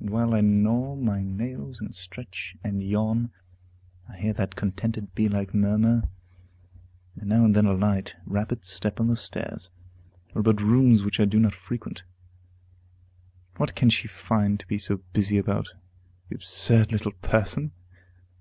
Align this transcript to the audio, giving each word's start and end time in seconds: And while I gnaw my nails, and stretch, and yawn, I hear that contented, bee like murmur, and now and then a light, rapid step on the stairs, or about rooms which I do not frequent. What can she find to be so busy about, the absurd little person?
And 0.00 0.10
while 0.10 0.34
I 0.34 0.40
gnaw 0.40 0.96
my 0.96 1.22
nails, 1.22 1.80
and 1.80 1.94
stretch, 1.94 2.56
and 2.64 2.82
yawn, 2.82 3.30
I 4.08 4.16
hear 4.16 4.32
that 4.32 4.56
contented, 4.56 5.14
bee 5.14 5.28
like 5.28 5.54
murmur, 5.54 6.02
and 7.14 7.28
now 7.28 7.44
and 7.44 7.54
then 7.54 7.66
a 7.66 7.72
light, 7.72 8.16
rapid 8.26 8.64
step 8.64 8.98
on 8.98 9.06
the 9.06 9.14
stairs, 9.14 9.70
or 10.34 10.40
about 10.40 10.60
rooms 10.60 11.04
which 11.04 11.20
I 11.20 11.24
do 11.24 11.38
not 11.38 11.54
frequent. 11.54 12.02
What 13.58 13.76
can 13.76 13.90
she 13.90 14.08
find 14.08 14.58
to 14.58 14.66
be 14.66 14.76
so 14.76 15.02
busy 15.12 15.38
about, 15.38 15.68
the 16.28 16.34
absurd 16.34 16.90
little 16.90 17.12
person? 17.12 17.70